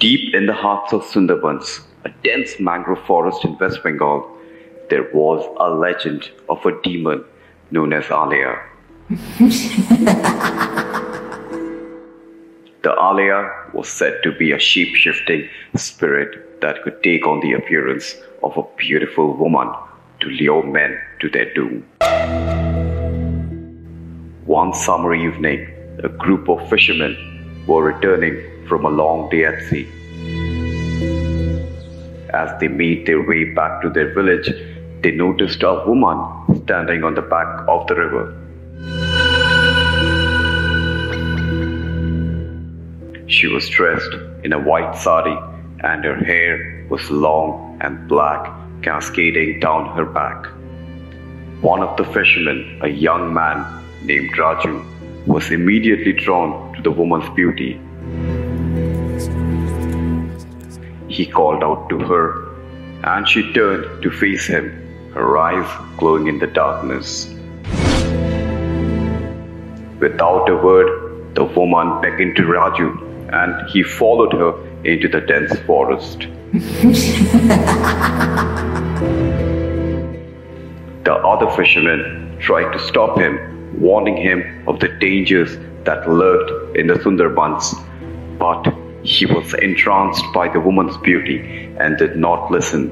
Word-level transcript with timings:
Deep 0.00 0.34
in 0.34 0.46
the 0.46 0.52
hearts 0.52 0.92
of 0.92 1.02
Sundarbans, 1.02 1.80
a 2.04 2.10
dense 2.24 2.58
mangrove 2.58 2.98
forest 3.06 3.44
in 3.44 3.56
West 3.58 3.84
Bengal, 3.84 4.28
there 4.90 5.08
was 5.14 5.46
a 5.60 5.70
legend 5.70 6.28
of 6.48 6.66
a 6.66 6.72
demon 6.82 7.24
known 7.70 7.92
as 7.92 8.04
Aleya. 8.06 8.60
the 12.82 12.94
Aleya 12.98 13.72
was 13.72 13.88
said 13.88 14.18
to 14.24 14.32
be 14.32 14.50
a 14.50 14.58
shape 14.58 14.96
shifting 14.96 15.48
spirit 15.76 16.60
that 16.62 16.82
could 16.82 17.00
take 17.04 17.24
on 17.28 17.38
the 17.40 17.52
appearance 17.52 18.16
of 18.42 18.56
a 18.56 18.64
beautiful 18.76 19.36
woman 19.36 19.72
to 20.18 20.28
lure 20.30 20.64
men 20.64 20.98
to 21.20 21.28
their 21.28 21.54
doom. 21.54 21.84
One 24.46 24.74
summer 24.74 25.14
evening, 25.14 25.68
a 26.02 26.08
group 26.08 26.48
of 26.48 26.68
fishermen 26.68 27.33
were 27.66 27.82
returning 27.82 28.66
from 28.66 28.84
a 28.84 28.90
long 28.90 29.28
day 29.30 29.44
at 29.44 29.62
sea. 29.68 29.88
As 32.32 32.50
they 32.60 32.68
made 32.68 33.06
their 33.06 33.22
way 33.22 33.44
back 33.44 33.82
to 33.82 33.90
their 33.90 34.12
village, 34.12 34.50
they 35.02 35.12
noticed 35.12 35.62
a 35.62 35.84
woman 35.86 36.62
standing 36.64 37.04
on 37.04 37.14
the 37.14 37.22
bank 37.22 37.68
of 37.68 37.86
the 37.86 37.94
river. 37.94 38.40
She 43.26 43.46
was 43.48 43.68
dressed 43.68 44.14
in 44.44 44.52
a 44.52 44.58
white 44.58 44.96
sari 44.96 45.36
and 45.82 46.04
her 46.04 46.16
hair 46.16 46.86
was 46.88 47.10
long 47.10 47.78
and 47.80 48.08
black, 48.08 48.50
cascading 48.82 49.60
down 49.60 49.94
her 49.96 50.04
back. 50.04 50.46
One 51.60 51.82
of 51.82 51.96
the 51.96 52.04
fishermen, 52.04 52.78
a 52.82 52.88
young 52.88 53.32
man 53.34 53.82
named 54.02 54.30
Raju, 54.32 55.26
was 55.26 55.50
immediately 55.50 56.12
drawn 56.12 56.63
the 56.84 56.90
woman's 56.90 57.28
beauty. 57.34 57.80
He 61.08 61.24
called 61.26 61.64
out 61.64 61.88
to 61.88 61.98
her, 62.00 62.54
and 63.04 63.26
she 63.26 63.52
turned 63.52 64.02
to 64.02 64.10
face 64.10 64.46
him, 64.46 64.66
her 65.14 65.38
eyes 65.38 65.68
glowing 65.96 66.26
in 66.26 66.38
the 66.38 66.46
darkness. 66.46 67.28
Without 69.98 70.48
a 70.50 70.56
word, 70.56 71.34
the 71.34 71.44
woman 71.44 72.02
beckoned 72.02 72.36
to 72.36 72.42
Raju, 72.42 72.88
and 73.32 73.70
he 73.70 73.82
followed 73.82 74.32
her 74.34 74.52
into 74.84 75.08
the 75.08 75.20
dense 75.22 75.58
forest. 75.60 76.18
the 81.04 81.14
other 81.14 81.50
fishermen 81.56 82.36
tried 82.40 82.70
to 82.72 82.78
stop 82.78 83.18
him 83.18 83.53
warning 83.80 84.16
him 84.16 84.66
of 84.68 84.80
the 84.80 84.88
dangers 84.88 85.56
that 85.84 86.08
lurked 86.08 86.76
in 86.76 86.86
the 86.86 86.94
Sundarbans. 86.94 87.74
But 88.38 88.74
he 89.02 89.26
was 89.26 89.52
entranced 89.54 90.24
by 90.32 90.48
the 90.48 90.60
woman's 90.60 90.96
beauty 90.98 91.40
and 91.78 91.98
did 91.98 92.16
not 92.16 92.50
listen. 92.50 92.90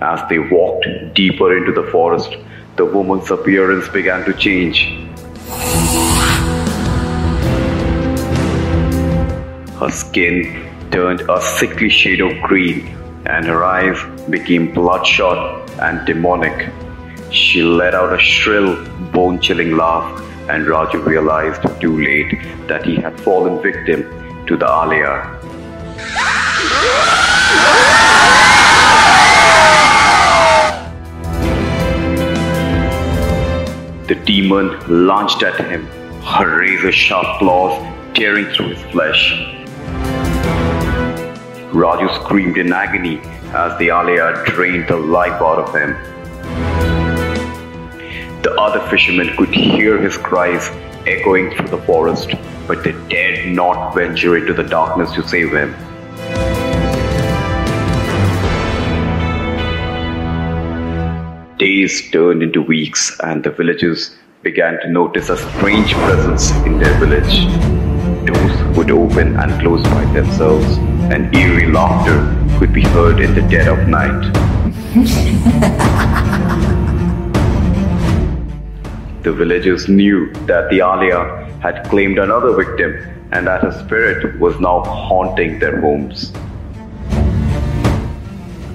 As 0.00 0.20
they 0.28 0.38
walked 0.38 0.86
deeper 1.14 1.56
into 1.56 1.72
the 1.72 1.88
forest, 1.90 2.36
the 2.76 2.84
woman's 2.84 3.30
appearance 3.30 3.88
began 3.88 4.24
to 4.24 4.34
change. 4.34 4.92
Her 9.78 9.90
skin 9.90 10.88
turned 10.90 11.22
a 11.28 11.40
sickly 11.40 11.88
shade 11.88 12.20
of 12.20 12.32
green, 12.42 12.88
and 13.26 13.46
her 13.46 13.64
eyes 13.64 13.98
became 14.28 14.72
bloodshot 14.72 15.70
and 15.80 16.06
demonic. 16.06 16.72
She 17.30 17.62
let 17.62 17.94
out 17.94 18.12
a 18.12 18.18
shrill, 18.18 18.84
bone 19.12 19.40
chilling 19.40 19.76
laugh, 19.76 20.20
and 20.48 20.64
Raju 20.66 21.04
realized 21.04 21.62
too 21.80 22.00
late 22.00 22.38
that 22.68 22.84
he 22.84 22.96
had 22.96 23.20
fallen 23.20 23.60
victim 23.62 24.02
to 24.46 24.56
the 24.56 24.66
Aleya. 24.66 25.32
The 34.06 34.14
demon 34.14 35.06
launched 35.06 35.42
at 35.42 35.58
him, 35.58 35.86
her 36.22 36.60
razor 36.60 36.92
sharp 36.92 37.38
claws 37.38 37.74
tearing 38.14 38.46
through 38.46 38.74
his 38.74 38.82
flesh. 38.92 39.32
Raju 41.72 42.08
screamed 42.22 42.56
in 42.56 42.72
agony 42.72 43.18
as 43.52 43.76
the 43.78 43.88
Aleya 43.88 44.44
drained 44.46 44.88
the 44.88 44.96
life 44.96 45.42
out 45.42 45.58
of 45.58 45.74
him. 45.74 46.15
The 48.56 48.62
other 48.62 48.88
fishermen 48.88 49.36
could 49.36 49.54
hear 49.54 50.00
his 50.00 50.16
cries 50.16 50.70
echoing 51.06 51.50
through 51.50 51.68
the 51.68 51.82
forest, 51.82 52.30
but 52.66 52.82
they 52.82 52.92
dared 53.10 53.54
not 53.54 53.94
venture 53.94 54.38
into 54.38 54.54
the 54.54 54.62
darkness 54.62 55.12
to 55.12 55.28
save 55.28 55.52
him. 55.52 55.74
Days 61.58 62.10
turned 62.10 62.42
into 62.42 62.62
weeks, 62.62 63.20
and 63.20 63.44
the 63.44 63.50
villagers 63.50 64.16
began 64.42 64.80
to 64.80 64.88
notice 64.88 65.28
a 65.28 65.36
strange 65.36 65.92
presence 65.92 66.50
in 66.64 66.78
their 66.78 66.98
village. 66.98 67.44
Doors 68.24 68.76
would 68.78 68.90
open 68.90 69.36
and 69.36 69.60
close 69.60 69.82
by 69.82 70.06
themselves, 70.14 70.78
and 71.12 71.36
eerie 71.36 71.70
laughter 71.70 72.18
could 72.58 72.72
be 72.72 72.84
heard 72.84 73.20
in 73.20 73.34
the 73.34 73.42
dead 73.42 73.68
of 73.68 73.86
night. 73.86 74.55
Villagers 79.36 79.86
knew 79.86 80.32
that 80.46 80.70
the 80.70 80.78
Aleya 80.78 81.46
had 81.60 81.84
claimed 81.90 82.18
another 82.18 82.52
victim 82.56 82.96
and 83.32 83.46
that 83.46 83.60
her 83.60 83.72
spirit 83.84 84.40
was 84.40 84.58
now 84.60 84.82
haunting 84.82 85.58
their 85.58 85.78
homes. 85.78 86.30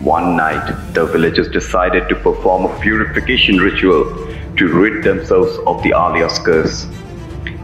One 0.00 0.36
night, 0.36 0.92
the 0.92 1.06
villagers 1.06 1.48
decided 1.48 2.08
to 2.08 2.14
perform 2.14 2.66
a 2.66 2.80
purification 2.80 3.58
ritual 3.58 4.04
to 4.56 4.68
rid 4.68 5.02
themselves 5.02 5.58
of 5.66 5.82
the 5.82 5.90
Aleya's 5.90 6.38
curse. 6.38 6.86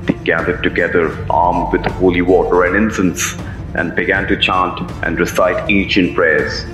They 0.06 0.14
gathered 0.24 0.64
together 0.64 1.16
armed 1.30 1.72
with 1.72 1.86
holy 1.92 2.22
water 2.22 2.64
and 2.64 2.74
incense 2.74 3.36
and 3.74 3.94
began 3.94 4.26
to 4.26 4.36
chant 4.36 4.90
and 5.04 5.16
recite 5.20 5.70
ancient 5.70 6.16
prayers. 6.16 6.64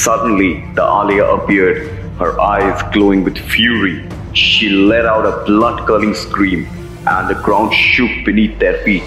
Suddenly, 0.00 0.54
the 0.74 0.82
Aleya 0.82 1.38
appeared, 1.38 1.86
her 2.18 2.40
eyes 2.40 2.82
glowing 2.92 3.22
with 3.22 3.38
fury. 3.38 4.08
She 4.32 4.68
let 4.68 5.06
out 5.06 5.24
a 5.24 5.44
blood 5.44 5.86
curdling 5.86 6.14
scream, 6.14 6.66
and 7.06 7.28
the 7.28 7.34
ground 7.34 7.72
shook 7.72 8.10
beneath 8.24 8.58
their 8.58 8.82
feet. 8.82 9.04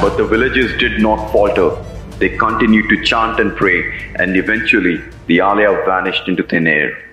But 0.00 0.16
the 0.16 0.24
villagers 0.24 0.78
did 0.78 1.00
not 1.00 1.32
falter. 1.32 1.70
They 2.18 2.36
continued 2.36 2.88
to 2.90 3.02
chant 3.02 3.40
and 3.40 3.56
pray, 3.56 4.12
and 4.16 4.36
eventually 4.36 5.00
the 5.26 5.38
Aleya 5.38 5.84
vanished 5.86 6.28
into 6.28 6.44
thin 6.44 6.68
air. 6.68 7.11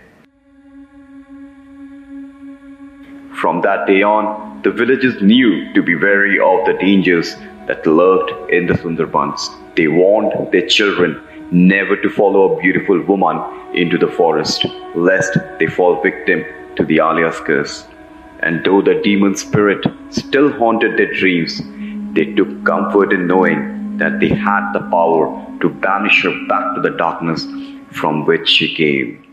From 3.41 3.61
that 3.61 3.88
day 3.88 4.01
on, 4.01 4.61
the 4.63 4.72
villagers 4.72 5.22
knew 5.22 5.73
to 5.73 5.81
be 5.81 5.95
wary 5.95 6.38
of 6.39 6.66
the 6.66 6.73
dangers 6.73 7.38
that 7.67 7.88
lurked 7.88 8.51
in 8.51 8.67
the 8.67 8.73
Sundarbans. 8.73 9.39
They 9.75 9.88
warned 9.88 10.51
their 10.51 10.67
children 10.67 11.22
never 11.50 11.95
to 11.95 12.09
follow 12.09 12.41
a 12.51 12.62
beautiful 12.62 13.01
woman 13.03 13.38
into 13.74 13.97
the 13.97 14.12
forest, 14.12 14.65
lest 14.94 15.38
they 15.57 15.68
fall 15.68 16.01
victim 16.01 16.44
to 16.75 16.83
the 16.83 16.97
Aleya's 16.97 17.39
curse. 17.39 17.86
And 18.41 18.65
though 18.65 18.81
the 18.81 19.00
demon 19.01 19.38
spirit 19.38 19.85
still 20.09 20.51
haunted 20.51 20.97
their 20.97 21.13
dreams, 21.13 21.62
they 22.13 22.33
took 22.33 22.65
comfort 22.65 23.13
in 23.13 23.25
knowing 23.25 23.97
that 24.00 24.19
they 24.19 24.27
had 24.27 24.74
the 24.74 24.81
power 24.92 25.27
to 25.62 25.69
banish 25.69 26.24
her 26.24 26.35
back 26.50 26.75
to 26.75 26.81
the 26.81 26.97
darkness 26.97 27.47
from 27.94 28.25
which 28.25 28.50
she 28.50 28.75
came. 28.75 29.29